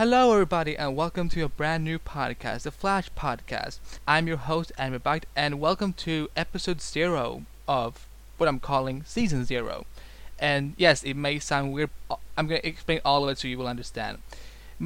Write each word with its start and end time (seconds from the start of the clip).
Hello, 0.00 0.32
everybody, 0.32 0.78
and 0.78 0.96
welcome 0.96 1.28
to 1.28 1.42
a 1.42 1.48
brand 1.50 1.84
new 1.84 1.98
podcast, 1.98 2.62
the 2.62 2.70
Flash 2.70 3.10
Podcast. 3.14 3.80
I'm 4.08 4.26
your 4.26 4.38
host, 4.38 4.72
Andy 4.78 4.96
Behbakht, 4.96 5.24
and 5.36 5.60
welcome 5.60 5.92
to 5.92 6.30
episode 6.34 6.80
zero 6.80 7.44
of 7.68 8.06
what 8.38 8.48
I'm 8.48 8.60
calling 8.60 9.04
season 9.04 9.44
zero. 9.44 9.84
And 10.38 10.72
yes, 10.78 11.02
it 11.02 11.18
may 11.18 11.38
sound 11.38 11.74
weird. 11.74 11.90
uh, 12.10 12.16
I'm 12.34 12.46
going 12.46 12.62
to 12.62 12.66
explain 12.66 13.02
all 13.04 13.24
of 13.24 13.28
it 13.28 13.38
so 13.40 13.46
you 13.46 13.58
will 13.58 13.68
understand. 13.68 14.20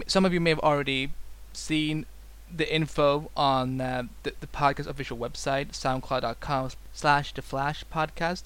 Some 0.08 0.24
of 0.24 0.32
you 0.32 0.40
may 0.40 0.50
have 0.50 0.58
already 0.58 1.12
seen 1.52 2.06
the 2.52 2.74
info 2.74 3.30
on 3.36 3.80
uh, 3.80 4.02
the, 4.24 4.32
the 4.40 4.48
podcast 4.48 4.88
official 4.88 5.16
website, 5.16 5.68
soundcloud.com 5.68 6.70
slash 6.92 7.32
the 7.32 7.42
Flash 7.42 7.84
Podcast. 7.84 8.42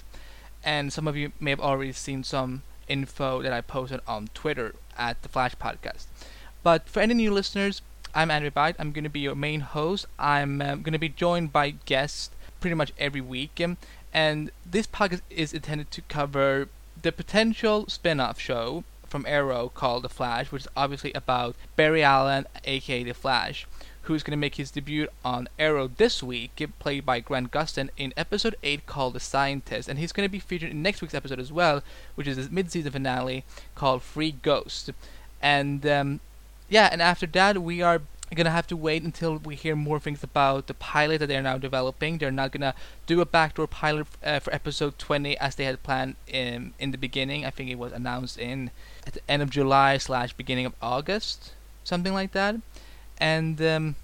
And 0.63 0.93
some 0.93 1.07
of 1.07 1.17
you 1.17 1.31
may 1.39 1.49
have 1.49 1.61
already 1.61 1.93
seen 1.93 2.23
some 2.23 2.61
info 2.87 3.41
that 3.41 3.53
I 3.53 3.61
posted 3.61 4.01
on 4.07 4.29
Twitter 4.35 4.75
at 4.99 5.19
the 5.23 5.29
Flash 5.29 5.55
Podcast. 5.55 6.05
But 6.69 6.87
for 6.87 6.99
any 6.99 7.15
new 7.15 7.33
listeners, 7.33 7.81
I'm 8.13 8.29
Andy 8.29 8.51
Behbakht. 8.51 8.75
I'm 8.77 8.91
going 8.91 9.03
to 9.03 9.09
be 9.09 9.21
your 9.21 9.33
main 9.33 9.61
host. 9.61 10.05
I'm 10.19 10.61
um, 10.61 10.83
going 10.83 10.93
to 10.93 10.99
be 10.99 11.09
joined 11.09 11.51
by 11.51 11.71
guests 11.71 12.29
pretty 12.61 12.75
much 12.75 12.93
every 12.99 13.21
week. 13.21 13.59
Um, 13.59 13.77
and 14.13 14.51
this 14.63 14.85
podcast 14.85 15.21
is 15.31 15.51
intended 15.51 15.89
to 15.89 16.03
cover 16.03 16.69
the 17.01 17.11
potential 17.11 17.87
spin 17.87 18.19
off 18.19 18.39
show 18.39 18.83
from 19.07 19.25
Arrow 19.25 19.69
called 19.73 20.03
The 20.03 20.09
Flash, 20.09 20.51
which 20.51 20.61
is 20.61 20.67
obviously 20.77 21.11
about 21.13 21.55
Barry 21.75 22.03
Allen, 22.03 22.45
aka 22.63 23.03
The 23.03 23.15
Flash, 23.15 23.65
who's 24.03 24.21
going 24.21 24.37
to 24.37 24.45
make 24.45 24.57
his 24.57 24.69
debut 24.69 25.07
on 25.25 25.49
Arrow 25.57 25.87
this 25.87 26.21
week, 26.21 26.63
played 26.77 27.03
by 27.03 27.19
Grant 27.19 27.49
Gustin, 27.49 27.89
in 27.97 28.13
episode 28.15 28.55
8 28.61 28.85
called 28.85 29.15
The 29.15 29.19
Scientist. 29.19 29.89
And 29.89 29.97
he's 29.97 30.11
going 30.11 30.27
to 30.27 30.31
be 30.31 30.37
featured 30.37 30.69
in 30.69 30.83
next 30.83 31.01
week's 31.01 31.15
episode 31.15 31.39
as 31.39 31.51
well, 31.51 31.81
which 32.13 32.27
is 32.27 32.37
his 32.37 32.51
mid 32.51 32.71
season 32.71 32.91
finale 32.91 33.43
called 33.73 34.03
Three 34.03 34.33
Ghosts. 34.33 34.91
And 35.41 35.83
um, 35.87 36.19
yeah, 36.69 36.89
and 36.91 37.01
after 37.01 37.25
that, 37.27 37.61
we 37.61 37.81
are 37.81 38.01
gonna 38.35 38.51
have 38.51 38.67
to 38.67 38.77
wait 38.77 39.01
until 39.01 39.37
we 39.37 39.55
hear 39.55 39.75
more 39.75 39.99
things 39.99 40.23
about 40.23 40.67
the 40.67 40.73
pilot 40.75 41.17
that 41.17 41.27
they're 41.27 41.41
now 41.41 41.57
developing. 41.57 42.17
They're 42.19 42.31
not 42.31 42.51
gonna 42.51 42.75
do 43.07 43.21
a 43.21 43.25
backdoor 43.25 43.65
pilot 43.67 44.05
uh, 44.23 44.39
for 44.39 44.53
episode 44.53 44.99
20 44.99 45.35
as 45.39 45.55
they 45.55 45.65
had 45.65 45.81
planned 45.81 46.15
in 46.27 46.73
in 46.79 46.91
the 46.91 46.97
beginning. 46.97 47.43
I 47.45 47.49
think 47.49 47.69
it 47.71 47.79
was 47.79 47.91
announced 47.91 48.37
in 48.37 48.69
at 49.07 49.13
the 49.13 49.21
end 49.27 49.41
of 49.41 49.49
July 49.49 49.97
slash 49.97 50.33
beginning 50.33 50.67
of 50.67 50.73
August, 50.81 51.53
something 51.83 52.13
like 52.13 52.31
that. 52.33 52.55
And 53.19 53.59
um, 53.61 53.95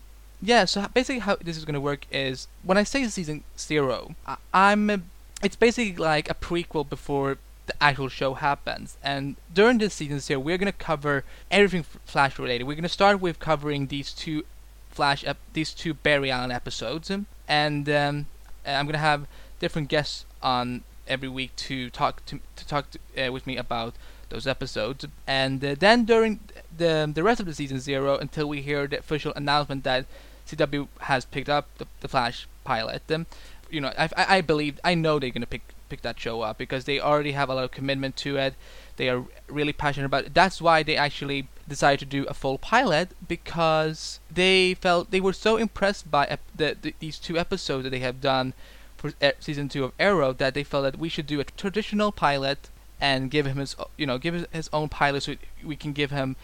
yeah, 0.42 0.66
so 0.66 0.88
basically 0.94 1.20
how 1.20 1.36
this 1.36 1.58
is 1.58 1.66
gonna 1.66 1.80
work 1.80 2.08
is 2.12 2.48
when 2.64 2.78
I 2.80 2.84
say 2.84 3.08
season 3.08 3.44
zero, 3.58 4.16
I- 4.26 4.38
I'm 4.54 4.90
uh, 4.90 4.98
it's 5.44 5.56
basically 5.56 5.96
like 5.98 6.30
a 6.32 6.34
prequel 6.34 6.88
before 6.90 7.38
the 7.68 7.84
actual 7.84 8.10
show 8.10 8.36
happens. 8.36 8.98
And 9.04 9.36
during 9.54 9.78
this 9.78 9.94
season 9.94 10.20
zero, 10.20 10.40
we're 10.40 10.58
gonna 10.58 10.72
cover 10.72 11.24
everything 11.50 11.84
Flash 12.06 12.38
related. 12.40 12.66
We're 12.66 12.76
gonna 12.76 12.90
start 12.90 13.20
with 13.20 13.40
covering 13.40 13.88
these 13.88 14.14
two 14.14 14.44
Flash, 14.90 15.26
ep- 15.26 15.38
these 15.54 15.74
two 15.74 15.94
Barry 15.94 16.32
Allen 16.32 16.52
episodes, 16.52 17.12
and 17.48 17.90
um, 17.90 18.28
I'm 18.66 18.86
gonna 18.86 18.98
have 18.98 19.28
different 19.60 19.90
guests 19.90 20.26
on 20.42 20.84
every 21.08 21.28
week 21.28 21.56
to 21.56 21.90
talk 21.90 22.26
to 22.28 22.40
to 22.56 22.68
talk 22.68 22.86
to, 22.92 23.28
uh, 23.28 23.32
with 23.32 23.46
me 23.46 23.58
about 23.58 23.94
those 24.30 24.48
episodes. 24.48 25.06
And 25.28 25.64
uh, 25.64 25.76
then 25.78 26.06
during 26.06 26.40
the 26.76 27.12
the 27.14 27.24
rest 27.24 27.40
of 27.40 27.46
the 27.46 27.54
season 27.54 27.80
zero, 27.80 28.18
until 28.18 28.48
we 28.48 28.62
hear 28.62 28.88
the 28.88 29.00
official 29.00 29.34
announcement 29.36 29.84
that 29.84 30.06
CW 30.48 30.88
has 31.02 31.26
picked 31.26 31.50
up 31.50 31.68
the, 31.78 31.88
the 32.02 32.08
Flash 32.08 32.48
pilot, 32.64 33.04
um, 33.12 33.26
you 33.70 33.82
know, 33.82 33.92
I, 33.98 34.10
I 34.16 34.42
believe 34.42 34.80
I 34.84 34.96
know 34.96 35.20
they're 35.20 35.30
gonna 35.32 35.46
pick 35.46 35.75
pick 35.90 36.02
that 36.02 36.20
show 36.20 36.42
up 36.42 36.58
because 36.58 36.86
they 36.86 37.00
already 37.00 37.32
have 37.34 37.50
a 37.50 37.56
lot 37.56 37.64
of 37.64 37.72
commitment 37.72 38.16
to 38.18 38.38
it. 38.38 38.56
They 38.98 39.10
are 39.10 39.24
really 39.48 39.74
passionate 39.74 40.06
about 40.06 40.26
it. 40.26 40.34
That's 40.34 40.62
why 40.62 40.84
they 40.84 40.96
actually 40.96 41.48
decided 41.68 42.00
to 42.00 42.06
do 42.06 42.26
a 42.26 42.34
full 42.34 42.58
pilot 42.58 43.10
because 43.28 44.20
they 44.32 44.76
felt 44.76 45.12
they 45.12 45.22
were 45.22 45.34
so 45.34 45.58
impressed 45.58 46.10
by 46.12 46.26
ep- 46.26 46.42
the, 46.56 46.78
the, 46.82 46.94
these 47.00 47.20
two 47.20 47.38
episodes 47.38 47.84
that 47.84 47.90
they 47.90 48.00
have 48.00 48.22
done 48.22 48.54
for 48.98 49.14
uh, 49.22 49.32
season 49.40 49.70
two 49.70 49.84
of 49.84 49.92
Arrow 50.00 50.34
that 50.34 50.54
they 50.54 50.64
felt 50.64 50.84
that 50.84 51.00
we 51.00 51.10
should 51.10 51.28
do 51.28 51.40
a 51.40 51.44
traditional 51.44 52.12
pilot 52.12 52.70
and 53.02 53.30
give 53.30 53.46
him 53.46 53.58
his 53.58 53.76
you 53.98 54.06
know 54.06 54.18
give 54.18 54.34
his, 54.34 54.46
his 54.52 54.70
own 54.72 54.88
pilot 54.88 55.24
so 55.24 55.36
we 55.64 55.76
can 55.76 55.92
give 55.92 56.12
him 56.12 56.36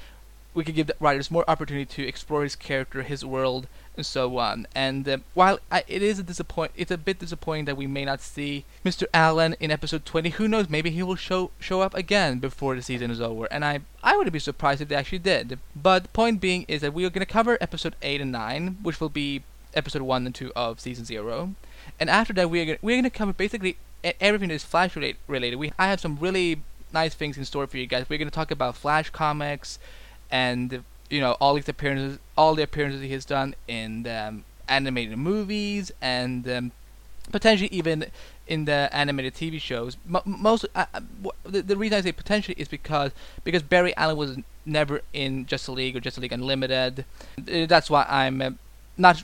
we 0.54 0.64
could 0.64 0.76
give 0.76 0.88
the 0.88 0.96
writers 1.00 1.32
more 1.32 1.50
opportunity 1.50 1.86
to 1.86 2.08
explore 2.08 2.44
his 2.44 2.56
character, 2.56 3.04
his 3.04 3.24
world, 3.24 3.68
and 3.96 4.06
so 4.06 4.38
on. 4.38 4.68
And 4.74 5.08
uh, 5.08 5.18
while 5.34 5.60
I, 5.72 5.84
it 5.88 6.02
is 6.02 6.20
a 6.20 6.24
disappoint, 6.24 6.72
it's 6.76 6.92
a 6.92 6.98
bit 6.98 7.20
disappointing 7.20 7.66
that 7.66 7.78
we 7.78 7.88
may 7.88 8.06
not 8.06 8.22
see 8.22 8.66
Mr. 8.86 9.06
Allen 9.14 9.56
in 9.60 9.72
episode 9.72 10.06
20. 10.06 10.32
Who 10.32 10.48
knows? 10.48 10.70
Maybe 10.70 10.92
he 10.92 11.04
will 11.04 11.16
show 11.16 11.52
show 11.60 11.82
up 11.82 11.94
again 11.94 12.40
before 12.40 12.76
the 12.76 12.82
season 12.82 13.12
is 13.12 13.22
over. 13.22 13.46
And 13.46 13.64
I 13.64 13.82
I 14.04 14.16
wouldn't 14.16 14.34
be 14.34 14.40
surprised 14.40 14.82
if 14.82 14.90
they 14.90 14.96
actually 14.96 15.20
did. 15.20 15.60
But 15.76 16.04
the 16.04 16.10
point 16.10 16.42
being 16.42 16.66
is 16.68 16.82
that 16.82 16.94
we 16.94 17.06
are 17.06 17.10
going 17.10 17.26
to 17.26 17.32
cover 17.32 17.58
episode 17.62 17.96
8 18.02 18.22
and 18.22 18.32
9, 18.32 18.78
which 18.82 19.00
will 19.00 19.10
be 19.10 19.44
episode 19.74 20.02
1 20.02 20.26
and 20.26 20.36
2 20.36 20.52
of 20.56 20.80
season 20.80 21.06
0. 21.06 21.56
And 22.00 22.10
after 22.10 22.34
that, 22.34 22.50
we're 22.50 22.66
gonna, 22.66 22.78
we're 22.82 22.96
going 22.96 23.04
to 23.04 23.10
cover 23.10 23.34
basically 23.34 23.78
everything 24.20 24.50
that 24.50 24.56
is 24.56 24.64
Flash 24.64 24.96
relate, 24.96 25.18
related. 25.28 25.58
We 25.58 25.72
I 25.78 25.88
have 25.88 26.00
some 26.00 26.18
really 26.20 26.62
nice 26.94 27.14
things 27.14 27.38
in 27.38 27.46
store 27.46 27.68
for 27.68 27.78
you 27.78 27.88
guys. 27.88 28.10
We're 28.10 28.18
going 28.18 28.30
to 28.30 28.36
talk 28.36 28.52
about 28.52 28.76
Flash 28.76 29.10
comics 29.10 29.80
and 30.32 30.84
you 31.10 31.20
know 31.20 31.34
all 31.40 31.56
his 31.56 31.68
appearances, 31.70 32.20
all 32.38 32.56
the 32.56 32.64
appearances 32.64 33.02
he 33.02 33.10
has 33.10 33.26
done 33.26 33.56
in 33.68 34.08
um, 34.08 34.46
animated 34.68 35.18
movies 35.18 35.92
and 36.02 36.48
um, 36.50 36.72
potentially 37.32 37.70
even 37.72 38.06
in 38.48 38.66
the 38.66 38.90
animated 38.92 39.34
TV 39.34 39.60
shows. 39.60 39.98
Mo 40.06 40.22
most 40.26 40.66
uh, 40.76 40.86
uh, 40.94 41.02
the, 41.44 41.62
the 41.62 41.78
reason 41.78 41.98
I 41.98 42.02
say 42.02 42.12
potentially 42.12 42.56
is 42.58 42.68
because 42.68 43.12
because 43.44 43.64
Barry 43.64 43.96
Allen 43.96 44.18
was 44.18 44.38
never 44.66 45.02
in 45.14 45.46
Justice 45.46 45.70
League 45.70 45.96
or 45.96 46.00
Justice 46.00 46.22
League 46.22 46.34
Unlimited. 46.34 47.06
Uh, 47.38 47.66
That's 47.66 47.90
why 47.90 48.06
I'm 48.10 48.42
uh, 48.42 48.52
not 48.98 49.24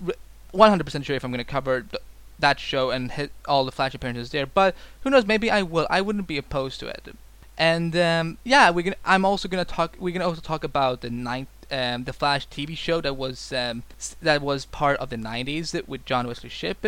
100% 0.54 1.06
sure 1.06 1.16
if 1.16 1.24
I'm 1.24 1.32
going 1.32 1.38
to 1.40 1.44
cover 1.44 1.82
th- 1.82 2.02
that 2.40 2.60
show 2.60 2.90
and 2.90 3.12
hit 3.12 3.32
all 3.48 3.66
the 3.66 3.72
Flash 3.72 3.94
appearances 3.94 4.32
there. 4.32 4.46
But 4.46 4.76
who 5.02 5.10
knows? 5.10 5.26
Maybe 5.26 5.50
I 5.52 5.62
will. 5.62 5.88
I 5.90 6.02
wouldn't 6.02 6.28
be 6.28 6.38
opposed 6.38 6.80
to 6.82 6.88
it. 6.88 7.16
And 7.58 7.96
um, 7.96 8.38
yeah, 8.44 8.70
we're 8.70 8.84
gonna. 8.84 8.98
I'm 9.04 9.26
also 9.26 9.48
gonna 9.48 9.66
talk. 9.66 9.96
We're 10.00 10.14
gonna 10.14 10.28
also 10.28 10.42
talk 10.42 10.64
about 10.64 11.02
the 11.02 11.10
ninth, 11.10 11.50
um, 11.72 12.04
the 12.04 12.14
Flash 12.14 12.48
TV 12.48 12.78
show 12.78 13.02
that 13.02 13.18
was 13.18 13.52
um, 13.52 13.84
that 14.22 14.42
was 14.42 14.66
part 14.66 14.98
of 15.00 15.10
the 15.10 15.16
'90s 15.16 15.88
with 15.88 16.06
John 16.06 16.28
Wesley 16.28 16.50
Shipp, 16.50 16.86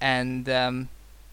and 0.00 0.48
um, 0.48 0.90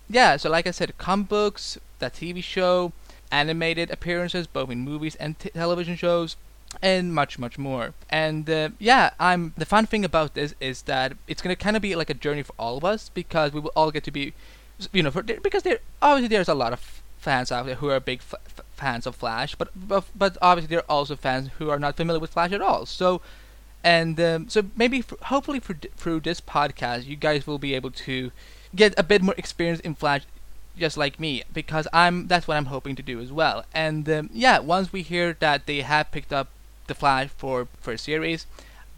yeah. 0.09 0.37
So 0.37 0.49
like 0.49 0.65
I 0.65 0.71
said, 0.71 0.97
comic 0.97 1.27
books, 1.27 1.77
that 1.99 2.13
TV 2.13 2.41
show, 2.41 2.93
animated 3.31 3.91
appearances 3.91 4.47
both 4.47 4.69
in 4.69 4.79
movies 4.79 5.15
and 5.15 5.37
t- 5.37 5.49
television 5.49 5.97
shows, 5.97 6.37
and 6.81 7.13
much 7.13 7.37
much 7.37 7.57
more. 7.57 7.93
And 8.09 8.49
uh, 8.49 8.69
yeah, 8.79 9.11
I'm. 9.19 9.53
The 9.57 9.65
fun 9.65 9.87
thing 9.87 10.05
about 10.05 10.35
this 10.35 10.55
is 10.61 10.83
that 10.83 11.13
it's 11.27 11.41
gonna 11.41 11.57
kind 11.57 11.75
of 11.75 11.81
be 11.81 11.97
like 11.97 12.09
a 12.09 12.13
journey 12.13 12.43
for 12.43 12.53
all 12.57 12.77
of 12.77 12.85
us 12.85 13.09
because 13.09 13.51
we 13.51 13.59
will 13.59 13.73
all 13.75 13.91
get 13.91 14.05
to 14.05 14.11
be, 14.11 14.33
you 14.93 15.03
know, 15.03 15.11
for, 15.11 15.21
because 15.21 15.63
there 15.63 15.79
obviously 16.01 16.29
there's 16.29 16.47
a 16.47 16.53
lot 16.53 16.71
of 16.71 17.01
fans 17.17 17.51
out 17.51 17.65
there 17.65 17.75
who 17.75 17.89
are 17.89 17.99
big 17.99 18.19
f- 18.19 18.58
fans 18.79 19.05
of 19.05 19.15
Flash, 19.15 19.55
but, 19.55 19.69
but 19.75 20.05
but 20.15 20.37
obviously 20.41 20.69
there 20.73 20.83
are 20.85 20.95
also 20.97 21.15
fans 21.15 21.49
who 21.57 21.69
are 21.69 21.79
not 21.79 21.97
familiar 21.97 22.19
with 22.19 22.31
Flash 22.31 22.51
at 22.51 22.61
all. 22.61 22.85
So, 22.85 23.21
and 23.83 24.19
um, 24.19 24.49
so 24.49 24.59
maybe 24.75 24.99
f 24.99 25.13
hopefully 25.33 25.59
for, 25.59 25.75
through 26.01 26.21
this 26.21 26.41
podcast, 26.41 27.05
you 27.05 27.15
guys 27.15 27.45
will 27.45 27.59
be 27.59 27.73
able 27.75 27.91
to 28.07 28.31
get 28.75 28.93
a 28.97 29.03
bit 29.03 29.21
more 29.21 29.35
experience 29.37 29.81
in 29.81 29.95
Flash, 29.95 30.23
just 30.77 30.97
like 30.97 31.19
me, 31.19 31.43
because 31.53 31.87
I'm 31.93 32.27
that's 32.27 32.47
what 32.47 32.57
I'm 32.57 32.71
hoping 32.75 32.95
to 32.95 33.03
do 33.03 33.19
as 33.19 33.31
well. 33.31 33.65
And 33.73 34.09
um, 34.09 34.29
yeah, 34.33 34.59
once 34.59 34.93
we 34.93 35.01
hear 35.01 35.35
that 35.39 35.65
they 35.65 35.81
have 35.81 36.11
picked 36.11 36.33
up 36.33 36.47
the 36.87 36.95
Flash 36.95 37.29
for 37.37 37.67
for 37.81 37.91
a 37.93 37.97
series, 37.97 38.47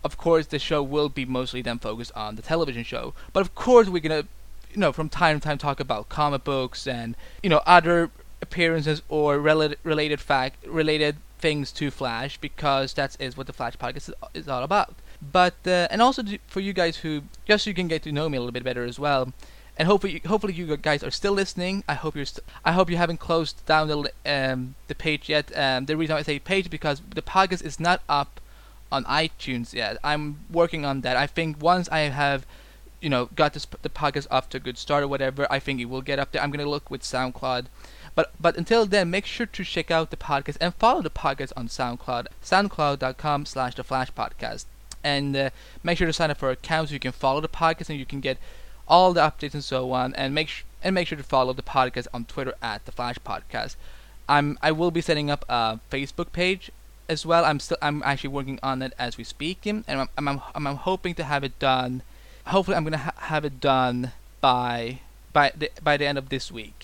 of 0.03 0.17
course 0.17 0.45
the 0.47 0.59
show 0.59 0.81
will 0.83 1.09
be 1.09 1.25
mostly 1.25 1.61
then 1.61 1.79
focused 1.79 2.13
on 2.15 2.35
the 2.35 2.43
television 2.51 2.83
show. 2.83 3.13
But 3.33 3.41
of 3.41 3.55
course 3.55 3.87
we're 3.89 4.07
gonna 4.07 4.25
you 4.73 4.79
know, 4.79 4.91
from 4.91 5.09
time 5.09 5.39
to 5.39 5.43
time 5.43 5.57
talk 5.57 5.79
about 5.79 6.09
comic 6.09 6.43
books 6.43 6.87
and 6.87 7.15
you 7.43 7.49
know 7.49 7.61
other 7.65 8.09
appearances 8.41 9.01
or 9.09 9.39
related 9.39 9.77
related 9.83 10.19
fact 10.19 10.65
related 10.67 11.15
things 11.39 11.71
to 11.73 11.91
Flash 11.91 12.37
because 12.37 12.93
that 12.93 13.17
is 13.19 13.35
what 13.35 13.47
the 13.47 13.53
Flash 13.53 13.75
podcast 13.77 14.09
is, 14.09 14.13
is 14.33 14.47
all 14.47 14.63
about. 14.63 14.95
But 15.21 15.55
uh, 15.65 15.87
and 15.91 16.01
also 16.01 16.23
to, 16.23 16.37
for 16.47 16.59
you 16.59 16.73
guys 16.73 16.97
who 16.97 17.23
just 17.45 17.63
so 17.63 17.69
you 17.69 17.73
can 17.73 17.87
get 17.87 18.03
to 18.03 18.11
know 18.11 18.29
me 18.29 18.37
a 18.37 18.41
little 18.41 18.51
bit 18.51 18.63
better 18.63 18.83
as 18.83 18.99
well. 18.99 19.33
And 19.77 19.87
hopefully, 19.87 20.21
hopefully 20.27 20.53
you 20.53 20.77
guys 20.77 21.03
are 21.03 21.11
still 21.11 21.33
listening. 21.33 21.83
I 21.87 21.93
hope 21.95 22.15
you're. 22.15 22.25
St- 22.25 22.45
I 22.63 22.73
hope 22.73 22.89
you 22.89 22.97
haven't 22.97 23.17
closed 23.17 23.65
down 23.65 23.87
the 23.87 24.11
um, 24.25 24.75
the 24.87 24.95
page 24.95 25.29
yet. 25.29 25.51
Um, 25.57 25.85
the 25.85 25.97
reason 25.97 26.15
I 26.15 26.21
say 26.21 26.39
page 26.39 26.69
because 26.69 27.01
the 27.15 27.21
podcast 27.21 27.63
is 27.63 27.79
not 27.79 28.01
up 28.07 28.41
on 28.91 29.05
iTunes 29.05 29.73
yet. 29.73 29.97
I'm 30.03 30.41
working 30.51 30.85
on 30.85 31.01
that. 31.01 31.15
I 31.15 31.25
think 31.25 31.61
once 31.61 31.87
I 31.89 32.01
have 32.01 32.45
you 33.01 33.09
know, 33.09 33.29
got 33.35 33.53
this 33.53 33.65
the 33.81 33.89
podcast 33.89 34.27
off 34.29 34.49
to 34.49 34.57
a 34.57 34.59
good 34.59 34.77
start 34.77 35.03
or 35.03 35.07
whatever, 35.07 35.47
I 35.49 35.59
think 35.59 35.81
it 35.81 35.85
will 35.85 36.03
get 36.03 36.19
up 36.19 36.31
there. 36.31 36.41
I'm 36.41 36.51
gonna 36.51 36.69
look 36.69 36.91
with 36.91 37.01
SoundCloud, 37.01 37.65
but 38.15 38.31
but 38.39 38.57
until 38.57 38.85
then, 38.85 39.09
make 39.09 39.25
sure 39.25 39.45
to 39.45 39.63
check 39.63 39.89
out 39.91 40.09
the 40.09 40.17
podcast 40.17 40.57
and 40.59 40.73
follow 40.75 41.01
the 41.01 41.09
podcast 41.09 41.53
on 41.55 41.67
SoundCloud, 41.67 42.27
SoundCloud.com/slash 42.43 43.75
The 43.75 43.83
Flash 43.83 44.11
Podcast, 44.11 44.65
and 45.03 45.35
uh, 45.35 45.49
make 45.83 45.97
sure 45.97 46.07
to 46.07 46.13
sign 46.13 46.31
up 46.31 46.37
for 46.37 46.49
accounts 46.49 46.91
so 46.91 46.93
you 46.93 46.99
can 46.99 47.11
follow 47.11 47.41
the 47.41 47.47
podcast 47.47 47.89
and 47.89 47.99
you 47.99 48.05
can 48.05 48.19
get 48.19 48.37
all 48.87 49.13
the 49.13 49.21
updates 49.21 49.53
and 49.53 49.63
so 49.63 49.91
on. 49.93 50.13
And 50.15 50.35
make 50.35 50.49
sh- 50.49 50.63
and 50.83 50.95
make 50.95 51.07
sure 51.07 51.17
to 51.17 51.23
follow 51.23 51.53
the 51.53 51.61
podcast 51.61 52.07
on 52.13 52.25
Twitter 52.25 52.53
at 52.61 52.85
The 52.85 52.91
Flash 52.91 53.17
Podcast. 53.19 53.75
I'm 54.27 54.57
I 54.61 54.71
will 54.71 54.91
be 54.91 55.01
setting 55.01 55.29
up 55.29 55.45
a 55.49 55.79
Facebook 55.91 56.31
page 56.31 56.71
as 57.07 57.25
well. 57.25 57.45
I'm 57.45 57.59
still 57.59 57.77
I'm 57.81 58.01
actually 58.03 58.29
working 58.29 58.59
on 58.63 58.81
it 58.81 58.93
as 58.97 59.17
we 59.17 59.23
speak, 59.23 59.65
and 59.65 59.83
I'm 59.87 60.09
I'm, 60.17 60.27
I'm, 60.27 60.41
I'm 60.55 60.75
hoping 60.77 61.15
to 61.15 61.23
have 61.23 61.43
it 61.43 61.57
done. 61.59 62.01
Hopefully, 62.47 62.77
I'm 62.77 62.83
gonna 62.83 62.97
ha- 62.97 63.13
have 63.17 63.45
it 63.45 63.59
done 63.59 64.11
by 64.39 64.99
by 65.33 65.51
the 65.55 65.71
by 65.83 65.97
the 65.97 66.05
end 66.05 66.17
of 66.17 66.29
this 66.29 66.51
week. 66.51 66.83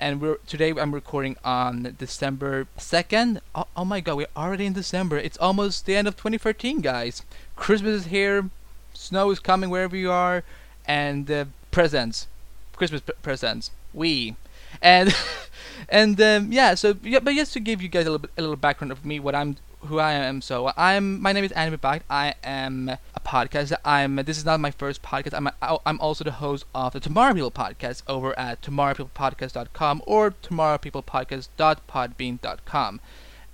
And 0.00 0.20
we're 0.20 0.36
today 0.46 0.70
I'm 0.70 0.94
recording 0.94 1.36
on 1.44 1.96
December 1.98 2.68
second. 2.76 3.40
Oh, 3.52 3.66
oh 3.76 3.84
my 3.84 3.98
God, 4.00 4.16
we're 4.16 4.26
already 4.36 4.64
in 4.64 4.72
December. 4.72 5.18
It's 5.18 5.36
almost 5.38 5.86
the 5.86 5.96
end 5.96 6.06
of 6.06 6.16
2013, 6.16 6.80
guys. 6.80 7.22
Christmas 7.56 8.02
is 8.02 8.06
here. 8.06 8.48
Snow 8.94 9.30
is 9.30 9.40
coming 9.40 9.70
wherever 9.70 9.96
you 9.96 10.10
are, 10.10 10.44
and 10.86 11.28
uh, 11.30 11.44
presents, 11.72 12.28
Christmas 12.76 13.00
p- 13.00 13.12
presents. 13.22 13.72
We 13.92 14.36
and 14.82 15.14
and 15.88 16.20
um, 16.20 16.52
yeah, 16.52 16.74
so 16.74 16.96
yeah, 17.02 17.20
but 17.20 17.34
just 17.34 17.52
to 17.54 17.60
give 17.60 17.80
you 17.82 17.88
guys 17.88 18.06
a 18.06 18.10
little 18.10 18.18
bit, 18.18 18.30
a 18.36 18.40
little 18.40 18.56
background 18.56 18.90
of 18.92 19.04
me, 19.04 19.20
what 19.20 19.34
I'm, 19.34 19.56
who 19.80 19.98
I 19.98 20.12
am. 20.12 20.40
So 20.42 20.72
I'm, 20.76 21.20
my 21.20 21.32
name 21.32 21.42
is 21.44 21.52
Andy 21.52 21.76
Behbakht. 21.76 22.02
I 22.10 22.34
am 22.42 22.88
a 22.88 22.98
podcast. 23.24 23.72
I'm. 23.84 24.16
This 24.16 24.38
is 24.38 24.44
not 24.44 24.58
my 24.60 24.70
first 24.70 25.02
podcast. 25.02 25.34
I'm. 25.34 25.46
A, 25.46 25.52
I'm 25.86 26.00
also 26.00 26.24
the 26.24 26.32
host 26.32 26.64
of 26.74 26.92
the 26.92 27.00
Tomorrow 27.00 27.32
People 27.34 27.50
podcast 27.50 28.02
over 28.06 28.38
at 28.38 28.60
tomorrowpeoplepodcast.com 28.62 30.02
or 30.06 30.30
tomorrowpeoplepodcast.podbean.com. 30.30 33.00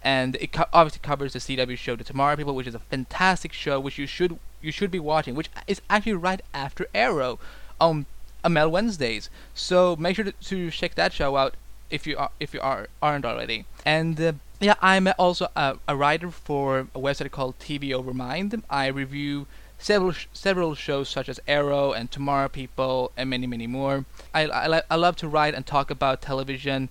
And 0.07 0.37
it 0.37 0.53
co- 0.53 0.67
obviously 0.71 1.01
covers 1.03 1.33
the 1.33 1.39
CW 1.39 1.79
show, 1.79 1.97
The 1.97 2.05
Tomorrow 2.05 2.37
People, 2.37 2.55
which 2.55 2.67
is 2.67 2.75
a 2.75 2.81
fantastic 2.81 3.55
show, 3.55 3.81
which 3.81 3.97
you 3.99 4.07
should 4.07 4.39
you 4.61 4.71
should 4.73 4.91
be 4.91 4.99
watching, 4.99 5.35
which 5.35 5.49
is 5.67 5.81
actually 5.91 6.15
right 6.15 6.41
after 6.53 6.87
Arrow 6.95 7.39
on 7.81 8.07
Amel 8.45 8.71
Wednesdays. 8.71 9.31
So 9.55 9.97
make 9.97 10.17
sure 10.17 10.27
to, 10.27 10.33
to 10.33 10.71
check 10.71 10.95
that 10.95 11.13
show 11.13 11.37
out 11.37 11.55
if 11.91 12.07
you 12.07 12.17
are 12.17 12.31
if 12.41 12.55
you 12.55 12.61
are 12.61 12.89
aren't 13.03 13.25
already. 13.25 13.65
And 13.85 14.21
uh, 14.21 14.33
yeah, 14.61 14.75
I'm 14.81 15.09
also 15.19 15.49
a, 15.57 15.77
a, 15.89 15.97
writer 15.97 16.31
for 16.31 16.81
a 16.95 17.01
website 17.01 17.31
called 17.31 17.59
TV 17.59 17.93
Over 17.93 18.15
Mind. 18.15 18.63
I 18.71 18.87
review 18.87 19.47
several 19.79 20.13
sh- 20.13 20.27
several 20.33 20.75
shows 20.75 21.09
such 21.09 21.29
as 21.29 21.41
Arrow 21.47 21.93
and 21.93 22.11
Tomorrow 22.11 22.49
People 22.49 23.13
and 23.17 23.31
many 23.31 23.47
many 23.47 23.67
more. 23.67 24.05
I, 24.33 24.47
I, 24.47 24.83
I 24.91 24.97
love 24.97 25.17
to 25.17 25.29
write 25.29 25.55
and 25.55 25.67
talk 25.67 25.91
about 25.91 26.23
television 26.23 26.89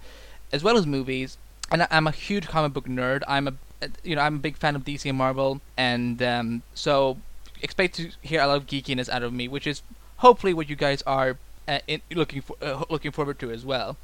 as 0.51 0.63
well 0.63 0.77
as 0.77 0.85
movies. 0.85 1.37
And 1.71 1.87
I'm 1.89 2.07
a 2.07 2.11
huge 2.11 2.47
comic 2.47 2.73
book 2.73 2.87
nerd. 2.87 3.23
I'm 3.27 3.47
a 3.47 3.53
you 4.03 4.15
know 4.15 4.21
I'm 4.21 4.35
a 4.35 4.39
big 4.39 4.57
fan 4.57 4.75
of 4.75 4.83
DC 4.83 5.09
and 5.09 5.17
Marvel, 5.17 5.61
and 5.77 6.21
um, 6.21 6.61
so 6.73 7.17
expect 7.61 7.95
to 7.95 8.11
hear 8.21 8.41
a 8.41 8.47
lot 8.47 8.57
of 8.57 8.67
geekiness 8.67 9.09
out 9.09 9.23
of 9.23 9.33
me, 9.33 9.47
which 9.47 9.65
is 9.65 9.81
hopefully 10.23 10.53
what 10.53 10.69
you 10.69 10.75
guys 10.75 11.01
are 11.03 11.37
uh, 11.67 11.79
in, 11.85 12.01
looking 12.11 12.41
for 12.41 12.55
uh, 12.61 12.83
looking 12.89 13.11
forward 13.11 13.37
to 13.39 13.51
as 13.51 13.63
well. 13.65 13.97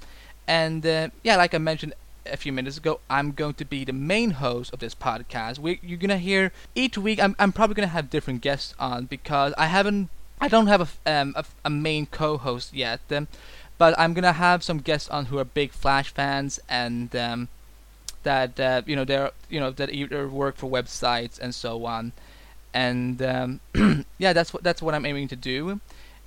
And 0.48 0.86
uh, 0.86 1.10
yeah, 1.24 1.38
like 1.38 1.54
I 1.54 1.58
mentioned 1.58 1.94
a 2.26 2.38
few 2.38 2.52
minutes 2.52 2.78
ago, 2.78 3.00
I'm 3.10 3.32
going 3.32 3.56
to 3.56 3.66
be 3.66 3.86
the 3.86 3.94
main 3.94 4.32
host 4.32 4.74
of 4.74 4.80
this 4.80 4.94
podcast. 4.94 5.60
We, 5.60 5.80
you're 5.82 5.98
gonna 5.98 6.18
hear 6.18 6.52
each 6.76 6.98
week. 6.98 7.22
I'm, 7.24 7.36
I'm 7.40 7.54
probably 7.54 7.76
gonna 7.76 7.88
have 7.88 8.10
different 8.10 8.42
guests 8.42 8.76
on 8.78 9.06
because 9.06 9.54
I 9.58 9.68
haven't, 9.68 10.10
I 10.42 10.48
don't 10.50 10.68
have 10.68 10.82
a 10.82 11.12
um, 11.12 11.34
a, 11.38 11.46
a 11.64 11.70
main 11.70 12.06
co-host 12.06 12.74
yet. 12.74 13.00
Um, 13.10 13.28
but 13.78 13.98
I'm 13.98 14.14
gonna 14.14 14.34
have 14.34 14.62
some 14.62 14.80
guests 14.80 15.10
on 15.10 15.28
who 15.28 15.40
are 15.40 15.46
big 15.46 15.72
Flash 15.72 16.10
fans 16.10 16.60
and 16.68 17.16
um, 17.16 17.48
that 18.24 18.60
uh, 18.60 18.82
you 18.86 18.96
know 18.98 19.06
they're 19.06 19.32
you 19.50 19.60
know 19.62 19.72
that 19.72 19.90
either 19.94 20.28
work 20.28 20.58
for 20.58 20.70
websites 20.70 21.40
and 21.40 21.56
so 21.56 21.86
on. 21.86 22.12
And 22.74 23.22
um, 23.22 23.60
yeah, 24.18 24.34
that's 24.34 24.54
what 24.54 24.64
that's 24.64 24.82
what 24.82 24.94
I'm 24.94 25.06
aiming 25.06 25.30
to 25.30 25.38
do. 25.38 25.80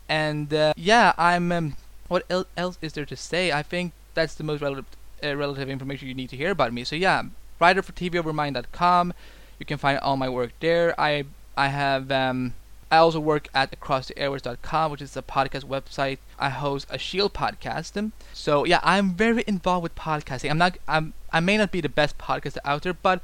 And 0.08 0.52
uh, 0.52 0.72
yeah, 0.76 1.12
I'm. 1.16 1.52
Um, 1.52 1.76
what 2.08 2.26
else 2.56 2.76
is 2.82 2.92
there 2.92 3.06
to 3.06 3.16
say? 3.16 3.52
I 3.52 3.62
think 3.62 3.92
that's 4.12 4.34
the 4.34 4.44
most 4.44 4.60
relative, 4.60 4.84
uh, 5.24 5.34
relative 5.34 5.70
information 5.70 6.08
you 6.08 6.14
need 6.14 6.28
to 6.30 6.36
hear 6.36 6.50
about 6.50 6.72
me. 6.72 6.84
So 6.84 6.94
yeah, 6.94 7.22
writer 7.58 7.82
for 7.82 7.92
TVOvermind.com. 7.92 9.14
You 9.58 9.66
can 9.66 9.78
find 9.78 9.98
all 9.98 10.16
my 10.16 10.28
work 10.28 10.52
there. 10.60 10.98
I 11.00 11.24
I 11.56 11.68
have 11.68 12.10
um, 12.10 12.54
I 12.90 12.98
also 12.98 13.20
work 13.20 13.48
at 13.54 13.70
acrosstheairways.com, 13.80 14.90
which 14.90 15.00
is 15.00 15.16
a 15.16 15.22
podcast 15.22 15.64
website. 15.64 16.18
I 16.38 16.50
host 16.50 16.86
a 16.90 16.98
Shield 16.98 17.32
podcast. 17.32 18.12
So 18.34 18.64
yeah, 18.66 18.80
I'm 18.82 19.14
very 19.14 19.44
involved 19.46 19.84
with 19.84 19.94
podcasting. 19.94 20.50
I'm 20.50 20.58
not 20.58 20.76
I'm 20.86 21.14
I 21.32 21.40
may 21.40 21.56
not 21.56 21.72
be 21.72 21.80
the 21.80 21.88
best 21.88 22.18
podcaster 22.18 22.58
out 22.64 22.82
there, 22.82 22.92
but 22.92 23.22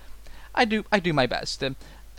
I 0.54 0.64
do 0.64 0.84
I 0.90 0.98
do 1.00 1.12
my 1.12 1.26
best. 1.26 1.62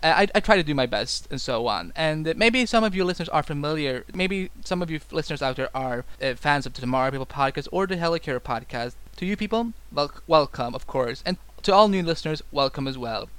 I, 0.02 0.28
I 0.34 0.40
try 0.40 0.56
to 0.56 0.64
do 0.64 0.74
my 0.74 0.86
best 0.86 1.28
and 1.30 1.42
so 1.42 1.68
on. 1.68 1.92
And 1.96 2.34
maybe 2.36 2.66
some 2.66 2.84
of 2.84 2.96
you 2.96 3.04
listeners 3.04 3.30
are 3.30 3.44
familiar. 3.44 4.06
Maybe 4.14 4.50
some 4.64 4.82
of 4.82 4.90
you 4.90 5.00
listeners 5.12 5.42
out 5.42 5.56
there 5.56 5.70
are 5.76 6.06
uh, 6.22 6.36
fans 6.36 6.66
of 6.66 6.74
the 6.74 6.82
Tomorrow 6.82 7.12
People 7.12 7.26
podcast 7.26 7.68
or 7.72 7.86
the 7.88 7.98
Helicarrier 7.98 8.40
podcast. 8.40 8.96
To 9.18 9.26
you 9.26 9.36
people, 9.36 9.74
wel- 9.92 10.12
welcome, 10.28 10.74
of 10.74 10.88
course. 10.88 11.22
And 11.26 11.38
to 11.64 11.74
all 11.74 11.90
new 11.90 12.04
listeners, 12.04 12.42
welcome 12.52 12.88
as 12.88 12.98
well. 12.98 13.30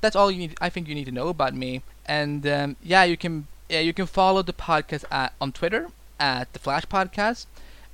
That's 0.00 0.16
all 0.16 0.30
you 0.30 0.38
need. 0.38 0.56
I 0.60 0.68
think 0.68 0.88
you 0.88 0.94
need 0.94 1.06
to 1.06 1.12
know 1.12 1.28
about 1.28 1.54
me. 1.54 1.82
And 2.04 2.46
um, 2.46 2.76
yeah, 2.82 3.04
you 3.04 3.16
can 3.16 3.46
yeah 3.68 3.80
you 3.80 3.94
can 3.94 4.06
follow 4.06 4.42
the 4.42 4.52
podcast 4.52 5.04
at, 5.10 5.32
on 5.40 5.52
Twitter 5.52 5.88
at 6.18 6.52
the 6.52 6.58
Flash 6.58 6.84
Podcast, 6.86 7.46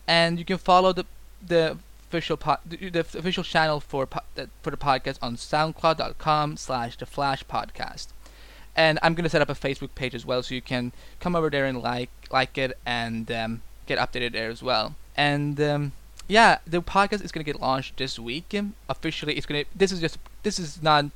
and 0.06 0.38
you 0.38 0.44
can 0.44 0.58
follow 0.58 0.92
the 0.92 1.04
the 1.46 1.78
official 2.08 2.36
po- 2.36 2.58
the, 2.64 3.00
official 3.00 3.44
channel 3.44 3.80
for 3.80 4.06
po- 4.06 4.20
for 4.62 4.70
the 4.70 4.76
podcast 4.76 5.18
on 5.20 5.36
SoundCloud.com 5.36 6.56
slash 6.56 6.96
the 6.96 7.06
Flash 7.06 7.44
Podcast. 7.44 8.08
And 8.74 8.98
I'm 9.02 9.14
gonna 9.14 9.28
set 9.28 9.42
up 9.42 9.50
a 9.50 9.54
Facebook 9.54 9.94
page 9.94 10.14
as 10.14 10.24
well, 10.24 10.42
so 10.42 10.54
you 10.54 10.62
can 10.62 10.92
come 11.20 11.36
over 11.36 11.50
there 11.50 11.66
and 11.66 11.82
like 11.82 12.10
like 12.30 12.56
it 12.56 12.78
and 12.86 13.30
um, 13.30 13.62
get 13.86 13.98
updated 13.98 14.32
there 14.32 14.50
as 14.50 14.62
well. 14.62 14.94
And 15.16 15.60
um, 15.60 15.92
yeah, 16.28 16.58
the 16.66 16.80
podcast 16.80 17.24
is 17.24 17.32
gonna 17.32 17.44
get 17.44 17.60
launched 17.60 17.96
this 17.96 18.18
week. 18.18 18.54
Officially, 18.88 19.34
it's 19.34 19.46
gonna. 19.46 19.64
This 19.74 19.92
is 19.92 20.00
just. 20.00 20.18
This 20.42 20.58
is 20.58 20.82
not. 20.82 21.06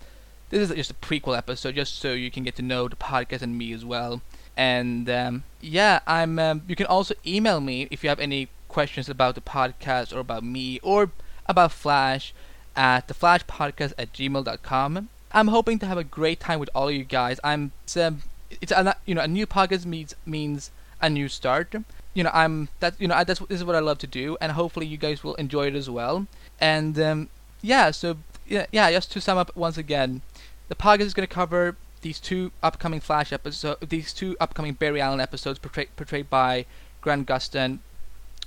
This 0.50 0.68
is 0.68 0.76
just 0.76 0.90
a 0.90 0.94
prequel 0.94 1.38
episode, 1.38 1.76
just 1.76 1.98
so 1.98 2.12
you 2.12 2.30
can 2.30 2.42
get 2.42 2.56
to 2.56 2.62
know 2.62 2.88
the 2.88 2.96
podcast 2.96 3.40
and 3.40 3.56
me 3.56 3.72
as 3.72 3.84
well. 3.84 4.20
And 4.56 5.08
um, 5.08 5.44
yeah, 5.60 6.00
I'm. 6.06 6.38
Um, 6.38 6.62
you 6.66 6.76
can 6.76 6.86
also 6.86 7.14
email 7.24 7.60
me 7.60 7.88
if 7.90 8.02
you 8.02 8.08
have 8.10 8.20
any 8.20 8.48
questions 8.72 9.08
about 9.08 9.34
the 9.34 9.40
podcast 9.40 10.14
or 10.14 10.20
about 10.20 10.42
me 10.42 10.80
or 10.82 11.10
about 11.46 11.72
Flash 11.72 12.34
at 12.74 13.06
theflashpodcast 13.06 13.92
at 13.98 14.12
gmail.com. 14.12 15.08
I'm 15.32 15.48
hoping 15.48 15.78
to 15.78 15.86
have 15.86 15.98
a 15.98 16.04
great 16.04 16.40
time 16.40 16.58
with 16.58 16.70
all 16.74 16.88
of 16.88 16.94
you 16.94 17.04
guys. 17.04 17.38
I'm 17.44 17.72
it's, 17.84 17.96
um, 17.96 18.22
it's 18.60 18.72
a 18.72 18.96
you 19.06 19.14
know 19.14 19.22
a 19.22 19.28
new 19.28 19.46
podcast 19.46 19.84
means 19.84 20.14
means 20.26 20.70
a 21.00 21.08
new 21.08 21.28
start. 21.28 21.74
You 22.14 22.24
know 22.24 22.30
I'm 22.32 22.68
that 22.80 22.94
you 22.98 23.08
know 23.08 23.22
that's 23.24 23.40
this 23.40 23.60
is 23.60 23.64
what 23.64 23.76
I 23.76 23.80
love 23.80 23.98
to 23.98 24.06
do, 24.06 24.36
and 24.40 24.52
hopefully 24.52 24.86
you 24.86 24.96
guys 24.96 25.22
will 25.22 25.34
enjoy 25.36 25.68
it 25.68 25.74
as 25.74 25.88
well. 25.88 26.26
And 26.60 26.98
um, 26.98 27.28
yeah, 27.62 27.90
so 27.90 28.16
yeah, 28.46 28.66
yeah, 28.72 28.90
just 28.90 29.12
to 29.12 29.20
sum 29.20 29.38
up 29.38 29.54
once 29.56 29.78
again, 29.78 30.22
the 30.68 30.74
podcast 30.74 31.00
is 31.12 31.14
going 31.14 31.28
to 31.28 31.34
cover 31.34 31.76
these 32.02 32.20
two 32.20 32.52
upcoming 32.62 33.00
Flash 33.00 33.32
episodes, 33.32 33.80
these 33.88 34.12
two 34.12 34.36
upcoming 34.40 34.74
Barry 34.74 35.00
Allen 35.00 35.20
episodes 35.20 35.58
portrayed 35.58 35.94
portrayed 35.96 36.28
by 36.28 36.66
Grant 37.00 37.26
Gustin, 37.26 37.78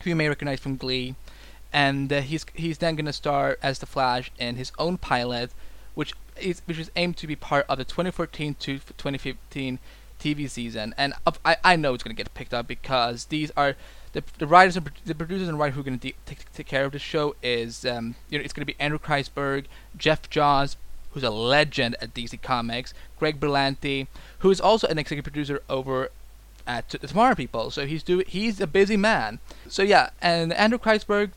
who 0.02 0.10
you 0.10 0.16
may 0.16 0.30
recognize 0.30 0.60
from 0.60 0.78
Glee, 0.78 1.16
and 1.74 2.12
uh, 2.12 2.22
he's 2.22 2.46
he's 2.54 2.78
then 2.78 2.96
going 2.96 3.06
to 3.06 3.14
star 3.14 3.58
as 3.62 3.80
the 3.80 3.86
Flash 3.86 4.32
in 4.38 4.56
his 4.56 4.72
own 4.78 4.98
pilot, 4.98 5.52
which 5.94 6.14
is 6.40 6.62
which 6.66 6.78
is 6.78 6.92
aimed 6.96 7.18
to 7.18 7.28
be 7.28 7.36
part 7.36 7.66
of 7.68 7.78
the 7.78 7.86
2014 7.86 8.56
to 8.56 8.80
2015 8.80 9.80
TV 10.20 10.50
season. 10.50 10.94
And 10.98 11.14
I 11.46 11.58
I 11.64 11.76
know 11.76 11.94
it's 11.94 12.04
going 12.04 12.16
to 12.16 12.22
get 12.22 12.34
picked 12.34 12.54
up 12.54 12.68
because 12.68 13.26
these 13.26 13.52
are 13.58 13.76
the 14.14 14.24
the 14.38 14.48
writers 14.48 14.78
and 14.78 14.90
the 15.06 15.16
producers 15.16 15.48
and 15.48 15.60
writers 15.60 15.76
who 15.76 15.82
are 15.82 15.84
going 15.84 16.00
to 16.00 16.08
de- 16.10 16.16
take 16.26 16.52
take 16.54 16.68
care 16.68 16.86
of 16.86 16.94
the 16.94 17.00
show 17.00 17.36
is 17.44 17.86
um 17.86 18.16
you 18.30 18.38
know 18.38 18.44
it's 18.44 18.54
going 18.54 18.66
to 18.66 18.74
be 18.74 18.80
Andrew 18.80 19.00
Kreisberg, 19.00 19.66
Geoff 19.98 20.30
Johns, 20.30 20.78
who's 21.12 21.24
a 21.24 21.30
legend 21.30 21.96
at 22.02 22.14
DC 22.14 22.42
Comics, 22.42 22.94
Greg 23.20 23.40
Berlanti, 23.40 24.08
who 24.40 24.52
is 24.52 24.62
also 24.62 24.88
an 24.88 24.98
executive 24.98 25.24
producer 25.32 25.62
over 25.70 26.10
at 26.68 26.90
the 26.90 27.08
Tomorrow 27.08 27.36
People. 27.36 27.72
So 27.72 27.86
he's 27.86 28.04
do 28.04 28.24
he's 28.28 28.60
a 28.60 28.68
busy 28.68 28.98
man. 28.98 29.40
So 29.68 29.84
yeah, 29.84 30.10
and 30.22 30.54
Andrew 30.54 30.80
Kreisberg, 30.80 31.32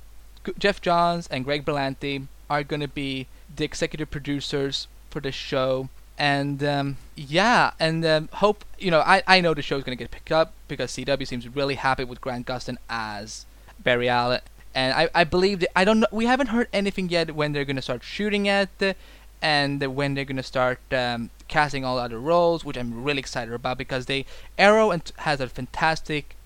Geoff 0.59 0.81
Johns, 0.81 1.27
and 1.29 1.45
Greg 1.45 1.65
Berlanti 1.65 2.27
are 2.49 2.63
going 2.63 2.81
to 2.81 2.89
be 2.89 3.27
the 3.55 3.65
executive 3.65 4.11
producers 4.11 4.89
for 5.11 5.21
the 5.21 5.33
show. 5.33 5.89
And 6.19 6.65
um, 6.65 6.97
yeah, 7.15 7.73
and 7.79 8.05
um, 8.05 8.29
hope 8.35 8.65
you 8.79 8.91
know 8.91 9.01
I, 9.01 9.23
I 9.27 9.41
know 9.41 9.55
the 9.55 9.63
show 9.63 9.77
is 9.77 9.85
going 9.85 9.97
to 9.97 10.03
get 10.03 10.11
picked 10.11 10.33
up 10.33 10.53
because 10.67 10.93
CW 10.93 11.27
seems 11.27 11.47
really 11.49 11.77
happy 11.77 12.05
with 12.05 12.21
Grant 12.21 12.47
Gustin 12.47 12.77
as 12.91 13.47
Barry 13.79 14.09
Allen, 14.09 14.41
and 14.75 14.95
I, 14.95 15.09
I 15.15 15.23
believe 15.23 15.61
that 15.61 15.79
I 15.79 15.85
don't 15.85 16.01
know 16.01 16.09
we 16.11 16.27
haven't 16.27 16.49
heard 16.49 16.69
anything 16.73 17.09
yet 17.09 17.37
when 17.37 17.53
they're 17.53 17.65
going 17.65 17.77
to 17.77 17.83
start 17.83 18.03
shooting 18.03 18.47
it, 18.47 18.97
and 19.41 19.95
when 19.95 20.15
they're 20.15 20.25
to 20.25 20.43
start 20.43 20.81
um, 20.93 21.31
casting 21.47 21.85
all 21.85 21.99
other 21.99 22.19
roles, 22.19 22.65
which 22.65 22.77
I'm 22.77 23.05
really 23.05 23.21
excited 23.21 23.53
about 23.53 23.79
because 23.79 24.07
they 24.07 24.25
Arrow 24.59 24.91
and 24.91 25.03
has 25.19 25.41
a 25.41 25.49
fantastic 25.49 26.37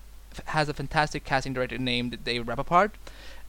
has 0.45 0.69
a 0.69 0.73
fantastic 0.73 1.23
casting 1.23 1.53
director 1.53 1.77
named 1.77 2.23
Dave 2.23 2.45
Rapaport, 2.45 2.91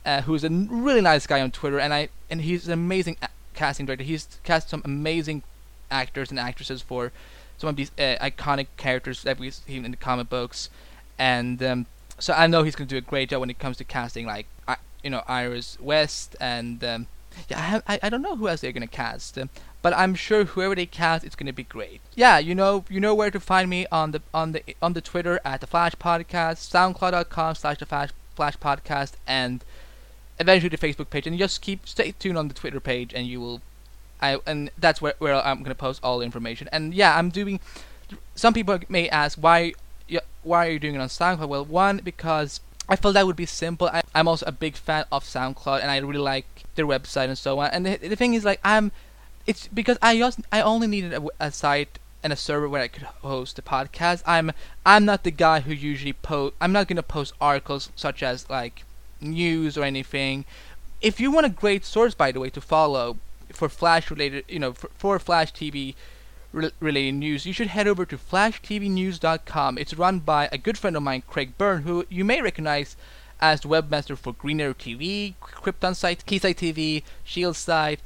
uh, 0.05 0.23
who's 0.23 0.45
a 0.45 0.51
really 0.51 1.01
nice 1.01 1.27
guy 1.27 1.41
on 1.41 1.51
Twitter, 1.51 1.79
and 1.79 1.95
I 1.95 2.09
and 2.31 2.43
he's 2.43 2.67
an 2.67 2.73
amazing 2.73 3.17
a- 3.23 3.29
casting 3.55 3.87
director. 3.87 4.05
He's 4.05 4.27
cast 4.43 4.69
some 4.69 4.83
amazing 4.85 5.43
actors 5.91 6.31
and 6.31 6.39
actresses 6.39 6.83
for 6.83 7.13
some 7.57 7.69
of 7.69 7.77
these 7.77 7.91
uh, 7.99 8.17
iconic 8.21 8.67
characters 8.77 9.23
that 9.23 9.39
we've 9.39 9.55
seen 9.55 9.85
in 9.85 9.91
the 9.91 9.97
comic 9.97 10.29
books, 10.29 10.69
and 11.19 11.63
um, 11.63 11.87
so 12.19 12.33
I 12.35 12.47
know 12.47 12.63
he's 12.63 12.75
to 12.75 12.85
do 12.85 12.97
a 12.97 13.01
great 13.01 13.31
job 13.31 13.41
when 13.41 13.51
it 13.51 13.59
comes 13.59 13.77
to 13.79 13.85
casting, 13.85 14.27
like 14.27 14.47
uh, 14.67 14.77
you 15.03 15.11
know 15.11 15.23
Iris 15.27 15.79
West 15.81 16.37
and 16.41 16.83
um, 16.85 17.07
yeah, 17.49 17.81
I, 17.87 17.99
I, 18.03 18.09
don't 18.09 18.23
know 18.23 18.37
who 18.37 18.49
else 18.49 18.61
they're 18.61 18.73
to 18.73 18.87
cast. 18.87 19.39
But 19.83 19.97
I'm 19.97 20.15
sure 20.15 20.45
whoever 20.45 20.75
they 20.75 20.87
cast, 20.87 21.25
it's 21.25 21.37
gonna 21.37 21.53
be 21.53 21.65
great. 21.65 22.01
Yeah, 22.15 22.39
you 22.39 22.55
know, 22.55 22.85
you 22.89 23.01
know 23.01 23.15
where 23.15 23.31
to 23.31 23.41
find 23.41 23.69
me 23.69 23.87
on 23.93 24.13
the 24.13 24.23
on 24.33 24.53
the 24.53 24.63
on 24.81 24.95
the 24.95 25.01
Twitter 25.01 25.41
at 25.45 25.61
the 25.61 25.67
Flash 25.67 25.95
Podcast, 25.97 26.71
SoundCloud.com 26.71 27.55
slash 27.55 27.79
the 27.79 27.87
Flash 27.87 28.11
Flash 28.35 28.57
Podcast, 28.59 29.13
and 29.27 29.65
eventually 30.39 30.71
the 30.71 30.79
Facebook 30.79 31.11
page. 31.11 31.27
And 31.27 31.39
just 31.39 31.61
keep 31.61 31.87
stay 31.87 32.13
tuned 32.13 32.39
on 32.39 32.49
the 32.49 32.55
Twitter 32.55 32.81
page, 32.81 33.13
and 33.15 33.27
you 33.27 33.41
will, 33.41 33.61
I 34.21 34.39
and 34.47 34.71
that's 34.79 35.03
where 35.03 35.15
where 35.19 35.35
I'm 35.35 35.63
gonna 35.63 35.75
post 35.75 36.01
all 36.03 36.19
the 36.19 36.25
information. 36.25 36.69
And 36.73 36.95
yeah, 36.95 37.19
I'm 37.19 37.31
doing. 37.31 37.61
Some 38.35 38.55
people 38.55 38.79
may 38.89 39.09
ask 39.09 39.39
why 39.39 39.75
why 40.45 40.67
are 40.67 40.71
you 40.71 40.79
doing 40.79 40.95
it 40.95 41.01
on 41.01 41.09
SoundCloud? 41.09 41.49
Well, 41.49 41.65
one 41.65 42.01
because 42.05 42.61
I 42.89 42.97
felt 42.97 43.15
that 43.15 43.27
would 43.27 43.37
be 43.37 43.47
simple. 43.47 43.89
I, 43.89 44.03
am 44.15 44.29
also 44.29 44.47
a 44.47 44.53
big 44.53 44.77
fan 44.77 45.05
of 45.11 45.25
SoundCloud, 45.25 45.81
and 45.81 45.91
I 45.91 45.99
really 45.99 46.19
like 46.19 46.65
their 46.75 46.87
website 46.87 47.29
and 47.29 47.39
so 47.39 47.59
on. 47.59 47.71
And 47.71 47.87
the, 47.87 47.97
the 47.97 48.17
thing 48.17 48.35
is, 48.35 48.45
like, 48.45 48.61
I'm, 48.63 48.93
it's 49.47 49.69
because 49.69 49.99
I 50.03 50.19
just 50.19 50.41
I 50.53 50.61
only 50.61 50.87
needed 50.87 51.13
a, 51.15 51.23
a 51.41 51.51
site 51.51 51.99
and 52.23 52.33
a 52.33 52.37
server 52.37 52.69
where 52.69 52.83
I 52.83 52.89
could 52.89 53.03
host 53.03 53.59
a 53.59 53.63
podcast. 53.63 54.23
I'm 54.27 54.53
I'm 54.85 55.05
not 55.05 55.25
the 55.25 55.31
guy 55.31 55.61
who 55.61 55.73
usually 55.73 56.15
post. 56.15 56.55
I'm 56.61 56.73
not 56.73 56.89
gonna 56.89 57.03
post 57.03 57.35
articles 57.41 57.91
such 57.95 58.23
as 58.23 58.49
like 58.49 58.85
news 59.21 59.77
or 59.77 59.85
anything. 59.85 60.45
If 61.01 61.21
you 61.21 61.31
want 61.31 61.47
a 61.47 61.51
great 61.51 61.85
source, 61.85 62.15
by 62.15 62.33
the 62.33 62.41
way, 62.41 62.51
to 62.51 62.61
follow 62.61 63.19
for 63.53 63.69
Flash 63.69 64.11
related, 64.11 64.45
you 64.49 64.59
know, 64.59 64.73
for, 64.73 64.91
for 64.97 65.19
Flash 65.19 65.53
TV 65.53 65.95
related 66.81 67.15
news, 67.15 67.47
you 67.47 67.53
should 67.53 67.69
head 67.69 67.89
over 67.89 68.07
to 68.07 68.17
flashtvnews.com. 68.17 69.79
It's 69.79 69.95
run 69.95 70.21
by 70.21 70.49
a 70.53 70.59
good 70.59 70.79
friend 70.79 70.97
of 70.97 71.03
mine, 71.03 71.23
Craig 71.27 71.59
Byrne, 71.59 71.83
who 71.83 72.07
you 72.09 72.25
may 72.25 72.41
recognize 72.41 72.97
as 73.41 73.61
the 73.61 73.69
webmaster 73.69 74.17
for 74.17 74.33
Green 74.33 74.61
Arrow 74.61 74.75
TV, 74.75 75.35
Krypton 75.43 75.95
site, 75.95 76.25
KSite 76.27 76.57
TV, 76.57 77.03
Shield 77.25 77.57
site, 77.57 78.01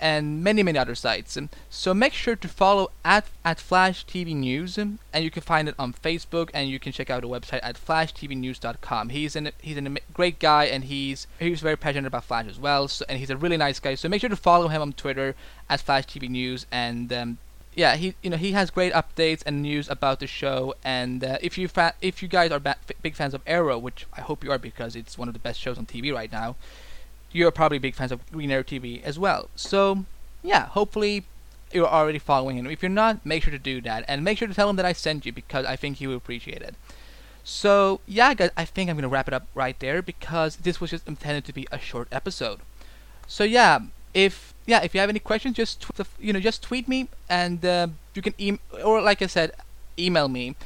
and 0.00 0.42
many 0.42 0.62
many 0.62 0.78
other 0.78 0.94
sites. 0.94 1.36
So 1.68 1.92
make 1.92 2.14
sure 2.14 2.34
to 2.34 2.48
follow 2.48 2.90
at 3.04 3.26
at 3.44 3.60
Flash 3.60 4.06
TV 4.06 4.34
News, 4.34 4.78
and 4.78 4.98
you 5.14 5.30
can 5.30 5.42
find 5.42 5.68
it 5.68 5.74
on 5.78 5.92
Facebook, 5.92 6.50
and 6.54 6.70
you 6.70 6.78
can 6.78 6.92
check 6.92 7.10
out 7.10 7.22
the 7.22 7.28
website 7.28 7.60
at 7.62 7.76
flashtvnews.com. 7.76 9.10
He's 9.10 9.36
an 9.36 9.50
he's 9.60 9.76
a 9.76 9.96
great 10.14 10.38
guy, 10.38 10.64
and 10.64 10.84
he's 10.84 11.26
he's 11.38 11.60
very 11.60 11.76
passionate 11.76 12.06
about 12.06 12.24
Flash 12.24 12.46
as 12.48 12.58
well. 12.58 12.88
So, 12.88 13.04
and 13.08 13.18
he's 13.18 13.30
a 13.30 13.36
really 13.36 13.58
nice 13.58 13.78
guy. 13.78 13.94
So 13.94 14.08
make 14.08 14.22
sure 14.22 14.30
to 14.30 14.36
follow 14.36 14.68
him 14.68 14.80
on 14.80 14.92
Twitter 14.94 15.34
at 15.68 15.80
Flash 15.80 16.06
TV 16.06 16.28
News, 16.28 16.66
and 16.72 17.12
um, 17.12 17.38
yeah, 17.74 17.96
he 17.96 18.14
you 18.22 18.30
know 18.30 18.36
he 18.36 18.52
has 18.52 18.70
great 18.70 18.92
updates 18.92 19.42
and 19.46 19.62
news 19.62 19.88
about 19.88 20.20
the 20.20 20.26
show. 20.26 20.74
And 20.84 21.22
uh, 21.22 21.38
if 21.40 21.56
you 21.56 21.68
fa- 21.68 21.94
if 22.00 22.22
you 22.22 22.28
guys 22.28 22.50
are 22.50 22.58
ba- 22.58 22.76
big 23.02 23.14
fans 23.14 23.34
of 23.34 23.42
Arrow, 23.46 23.78
which 23.78 24.06
I 24.12 24.20
hope 24.20 24.42
you 24.42 24.50
are 24.50 24.58
because 24.58 24.96
it's 24.96 25.16
one 25.16 25.28
of 25.28 25.34
the 25.34 25.40
best 25.40 25.60
shows 25.60 25.78
on 25.78 25.86
TV 25.86 26.12
right 26.12 26.30
now, 26.30 26.56
you're 27.32 27.50
probably 27.50 27.78
big 27.78 27.94
fans 27.94 28.12
of 28.12 28.30
Green 28.32 28.50
Arrow 28.50 28.62
TV 28.62 29.02
as 29.02 29.18
well. 29.18 29.48
So 29.54 30.04
yeah, 30.42 30.66
hopefully 30.66 31.24
you're 31.72 31.86
already 31.86 32.18
following 32.18 32.56
him. 32.56 32.66
If 32.66 32.82
you're 32.82 32.90
not, 32.90 33.24
make 33.24 33.44
sure 33.44 33.52
to 33.52 33.58
do 33.58 33.80
that 33.82 34.04
and 34.08 34.24
make 34.24 34.38
sure 34.38 34.48
to 34.48 34.54
tell 34.54 34.68
him 34.68 34.76
that 34.76 34.86
I 34.86 34.92
sent 34.92 35.24
you 35.24 35.32
because 35.32 35.64
I 35.64 35.76
think 35.76 35.98
he 35.98 36.06
will 36.06 36.16
appreciate 36.16 36.62
it. 36.62 36.74
So 37.44 38.00
yeah, 38.06 38.34
guys, 38.34 38.50
I 38.56 38.64
think 38.64 38.90
I'm 38.90 38.96
gonna 38.96 39.08
wrap 39.08 39.28
it 39.28 39.34
up 39.34 39.46
right 39.54 39.78
there 39.78 40.02
because 40.02 40.56
this 40.56 40.80
was 40.80 40.90
just 40.90 41.06
intended 41.06 41.44
to 41.44 41.52
be 41.52 41.68
a 41.70 41.78
short 41.78 42.08
episode. 42.10 42.60
So 43.28 43.44
yeah, 43.44 43.78
if 44.12 44.49
yeah, 44.66 44.80
if 44.82 44.94
you 44.94 45.00
have 45.00 45.10
any 45.10 45.18
questions, 45.20 45.56
just 45.56 45.82
tw- 45.82 46.06
you 46.18 46.32
know 46.32 46.40
just 46.40 46.62
tweet 46.62 46.88
me 46.88 47.08
and 47.28 47.64
uh, 47.64 47.88
you 48.14 48.22
can 48.22 48.34
e- 48.38 48.58
or 48.84 49.00
like 49.00 49.22
I 49.22 49.26
said, 49.26 49.52
email 49.98 50.28
me, 50.28 50.56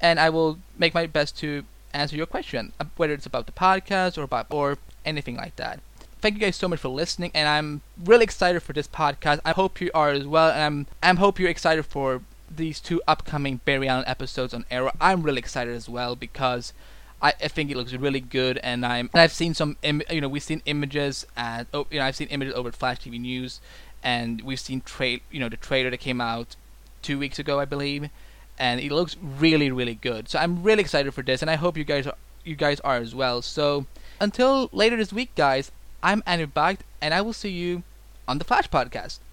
and 0.00 0.18
I 0.18 0.30
will 0.30 0.58
make 0.78 0.94
my 0.94 1.06
best 1.06 1.38
to 1.38 1.64
answer 1.92 2.16
your 2.16 2.26
question, 2.26 2.72
uh, 2.80 2.84
whether 2.96 3.12
it's 3.12 3.26
about 3.26 3.46
the 3.46 3.52
podcast 3.52 4.16
or 4.18 4.22
about 4.22 4.46
or 4.50 4.78
anything 5.04 5.36
like 5.36 5.56
that. 5.56 5.80
Thank 6.20 6.34
you 6.36 6.40
guys 6.40 6.56
so 6.56 6.68
much 6.68 6.78
for 6.80 6.88
listening, 6.88 7.32
and 7.34 7.48
I'm 7.48 7.80
really 8.02 8.24
excited 8.24 8.62
for 8.62 8.72
this 8.72 8.86
podcast. 8.88 9.40
I 9.44 9.52
hope 9.52 9.80
you 9.80 9.90
are 9.94 10.10
as 10.10 10.26
well, 10.26 10.50
and 10.50 10.62
I'm 10.62 10.86
I'm 11.02 11.16
hope 11.16 11.38
you're 11.38 11.50
excited 11.50 11.84
for 11.84 12.22
these 12.54 12.80
two 12.80 13.00
upcoming 13.08 13.60
Barry 13.64 13.88
Allen 13.88 14.04
episodes 14.06 14.54
on 14.54 14.64
Arrow. 14.70 14.92
I'm 15.00 15.22
really 15.22 15.38
excited 15.38 15.74
as 15.74 15.88
well 15.88 16.14
because 16.14 16.72
I, 17.22 17.32
I 17.40 17.48
think 17.48 17.70
it 17.70 17.76
looks 17.76 17.92
really 17.92 18.20
good, 18.20 18.58
and 18.58 18.84
I'm 18.84 19.08
and 19.12 19.20
I've 19.20 19.32
seen 19.32 19.54
some 19.54 19.76
Im- 19.82 20.02
you 20.10 20.20
know 20.20 20.28
we've 20.28 20.42
seen 20.42 20.62
images 20.66 21.24
at 21.36 21.66
oh, 21.72 21.86
you 21.90 21.98
know 21.98 22.04
I've 22.06 22.16
seen 22.16 22.28
images 22.28 22.54
over 22.54 22.68
at 22.68 22.74
Flash 22.74 22.98
TV 22.98 23.20
News, 23.20 23.60
and 24.02 24.40
we've 24.42 24.60
seen 24.60 24.80
trade 24.80 25.20
you 25.30 25.40
know 25.40 25.48
the 25.48 25.56
trailer 25.56 25.90
that 25.90 25.98
came 25.98 26.20
out 26.20 26.56
two 27.00 27.18
weeks 27.18 27.38
ago 27.38 27.60
I 27.60 27.64
believe, 27.64 28.10
and 28.58 28.80
it 28.80 28.90
looks 28.90 29.16
really 29.20 29.70
really 29.70 29.94
good. 29.94 30.28
So 30.28 30.38
I'm 30.38 30.62
really 30.62 30.80
excited 30.80 31.14
for 31.14 31.22
this, 31.22 31.42
and 31.42 31.50
I 31.50 31.54
hope 31.54 31.76
you 31.76 31.84
guys 31.84 32.06
are 32.06 32.16
you 32.44 32.56
guys 32.56 32.80
are 32.80 32.96
as 32.96 33.14
well. 33.14 33.40
So 33.40 33.86
until 34.20 34.68
later 34.72 34.96
this 34.96 35.12
week, 35.12 35.34
guys, 35.36 35.70
I'm 36.02 36.22
Andy 36.26 36.46
Behbakht, 36.46 36.80
and 37.00 37.14
I 37.14 37.20
will 37.20 37.32
see 37.32 37.50
you 37.50 37.84
on 38.26 38.38
the 38.38 38.44
Flash 38.44 38.68
podcast. 38.68 39.18